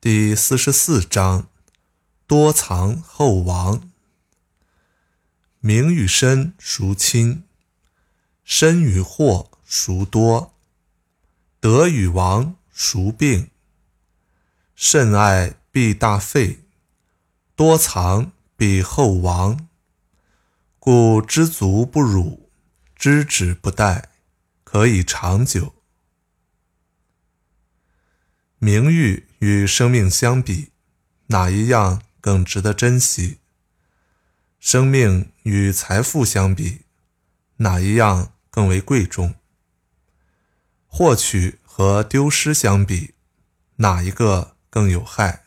[0.00, 1.48] 第四十四章：
[2.28, 3.90] 多藏厚亡。
[5.58, 7.42] 名与身孰亲？
[8.44, 10.54] 身与祸孰多？
[11.58, 13.50] 德与亡孰病？
[14.76, 16.60] 甚爱必大费，
[17.56, 19.66] 多藏必厚亡。
[20.78, 22.45] 故知足不辱。
[22.96, 24.04] 知止不殆，
[24.64, 25.74] 可以长久。
[28.58, 30.72] 名誉与生命相比，
[31.26, 33.38] 哪一样更值得珍惜？
[34.58, 36.86] 生命与财富相比，
[37.58, 39.34] 哪一样更为贵重？
[40.86, 43.14] 获取和丢失相比，
[43.76, 45.44] 哪一个更有害？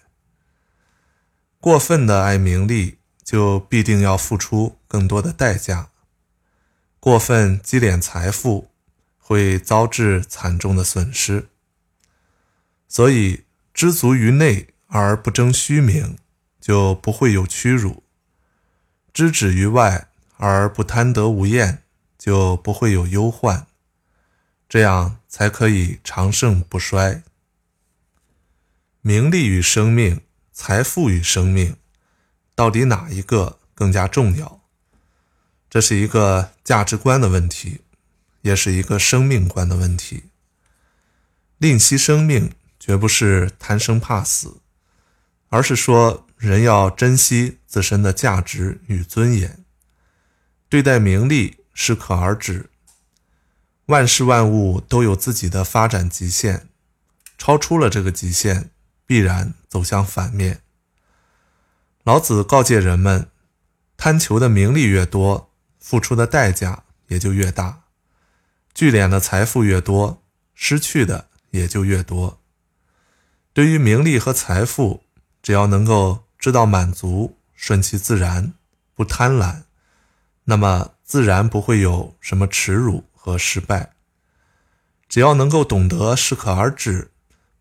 [1.60, 5.90] 过分的爱名利，就必定要付出更多的代价；
[7.00, 8.72] 过分积敛财富，
[9.18, 11.48] 会遭致惨重的损失。
[12.88, 16.18] 所以，知足于内而不争虚名，
[16.60, 18.04] 就不会有屈辱；
[19.14, 21.84] 知止于外而不贪得无厌，
[22.18, 23.68] 就不会有忧患。
[24.68, 27.24] 这样才可以长盛不衰。
[29.02, 31.78] 名利与生命，财富与生命，
[32.54, 34.59] 到底哪一个更加重要？
[35.70, 37.82] 这是一个价值观的问题，
[38.42, 40.24] 也是一个生命观的问题。
[41.58, 42.52] 吝惜生命。
[42.82, 44.62] 绝不是贪生怕死，
[45.50, 49.64] 而是说人要珍惜自身的价值与尊严，
[50.70, 52.70] 对待名利适可而止。
[53.88, 56.70] 万事万物都有自己的发展极限，
[57.38, 58.72] 超出了这个极限，
[59.06, 60.62] 必然走向反面。
[62.04, 63.30] 老子告诫人们：
[63.98, 65.49] 贪求的名利越多，
[65.80, 67.84] 付出的代价也就越大；
[68.74, 70.22] 聚敛的财富越多，
[70.54, 72.40] 失去的也就越多。
[73.54, 75.04] 对于名利和财富，
[75.42, 78.54] 只要能够知道满足，顺其自然，
[78.94, 79.64] 不贪婪，
[80.44, 83.94] 那么自然不会有什么耻辱和失败。
[85.08, 87.12] 只要能够懂得适可而止，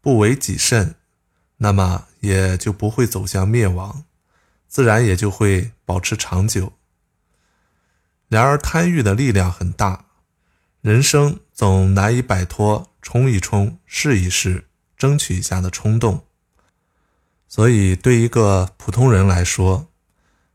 [0.00, 0.94] 不为己甚，
[1.56, 4.04] 那么也就不会走向灭亡，
[4.68, 6.74] 自然也就会保持长久。
[8.28, 10.06] 然而贪欲的力量很大，
[10.80, 14.64] 人生总难以摆脱冲一冲、试一试。
[14.98, 16.26] 争取一下的冲动，
[17.46, 19.86] 所以对一个普通人来说，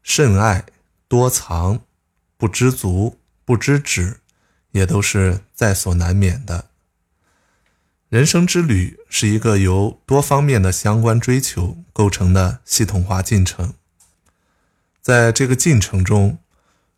[0.01, 0.65] 慎爱、
[1.07, 1.79] 多藏、
[2.35, 4.19] 不知足、不知止，
[4.71, 6.65] 也都是在所难免的。
[8.09, 13.73] 人生之旅是一个由多方面的相关追求构成的系统化进程，
[15.01, 16.37] 在这个进程中，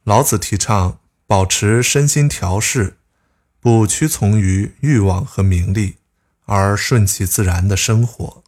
[0.05, 2.97] 老子提倡保持身心调适
[3.59, 5.95] 不屈从于欲望和名利
[6.45, 8.43] 而顺其自然的生活。